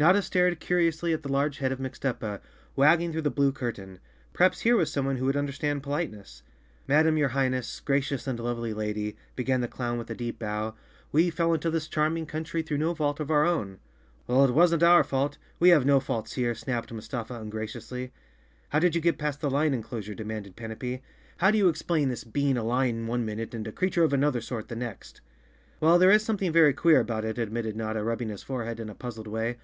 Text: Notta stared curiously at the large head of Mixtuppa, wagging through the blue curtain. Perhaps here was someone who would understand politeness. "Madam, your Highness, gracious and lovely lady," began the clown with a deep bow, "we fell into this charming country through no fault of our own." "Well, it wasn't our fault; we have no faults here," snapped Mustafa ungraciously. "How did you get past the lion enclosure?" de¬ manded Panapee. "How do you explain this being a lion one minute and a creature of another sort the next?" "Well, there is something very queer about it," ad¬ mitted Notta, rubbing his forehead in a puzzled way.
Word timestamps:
Notta 0.00 0.22
stared 0.22 0.60
curiously 0.60 1.12
at 1.12 1.22
the 1.22 1.28
large 1.30 1.58
head 1.58 1.72
of 1.72 1.78
Mixtuppa, 1.78 2.40
wagging 2.74 3.12
through 3.12 3.20
the 3.20 3.30
blue 3.30 3.52
curtain. 3.52 3.98
Perhaps 4.32 4.60
here 4.60 4.74
was 4.74 4.90
someone 4.90 5.18
who 5.18 5.26
would 5.26 5.36
understand 5.36 5.82
politeness. 5.82 6.42
"Madam, 6.88 7.18
your 7.18 7.28
Highness, 7.36 7.80
gracious 7.80 8.26
and 8.26 8.40
lovely 8.40 8.72
lady," 8.72 9.18
began 9.36 9.60
the 9.60 9.68
clown 9.68 9.98
with 9.98 10.08
a 10.08 10.14
deep 10.14 10.38
bow, 10.38 10.74
"we 11.12 11.28
fell 11.28 11.52
into 11.52 11.68
this 11.70 11.86
charming 11.86 12.24
country 12.24 12.62
through 12.62 12.78
no 12.78 12.94
fault 12.94 13.20
of 13.20 13.30
our 13.30 13.44
own." 13.44 13.78
"Well, 14.26 14.42
it 14.46 14.52
wasn't 14.54 14.82
our 14.82 15.04
fault; 15.04 15.36
we 15.58 15.68
have 15.68 15.84
no 15.84 16.00
faults 16.00 16.32
here," 16.32 16.54
snapped 16.54 16.90
Mustafa 16.90 17.34
ungraciously. 17.38 18.10
"How 18.70 18.78
did 18.78 18.94
you 18.94 19.02
get 19.02 19.18
past 19.18 19.42
the 19.42 19.50
lion 19.50 19.74
enclosure?" 19.74 20.14
de¬ 20.14 20.24
manded 20.24 20.56
Panapee. 20.56 21.02
"How 21.36 21.50
do 21.50 21.58
you 21.58 21.68
explain 21.68 22.08
this 22.08 22.24
being 22.24 22.56
a 22.56 22.64
lion 22.64 23.06
one 23.06 23.26
minute 23.26 23.52
and 23.52 23.68
a 23.68 23.70
creature 23.72 24.04
of 24.04 24.14
another 24.14 24.40
sort 24.40 24.68
the 24.68 24.76
next?" 24.76 25.20
"Well, 25.78 25.98
there 25.98 26.10
is 26.10 26.22
something 26.24 26.52
very 26.52 26.72
queer 26.72 27.00
about 27.00 27.26
it," 27.26 27.36
ad¬ 27.36 27.50
mitted 27.50 27.76
Notta, 27.76 28.02
rubbing 28.02 28.30
his 28.30 28.42
forehead 28.42 28.80
in 28.80 28.88
a 28.88 28.94
puzzled 28.94 29.26
way. 29.26 29.58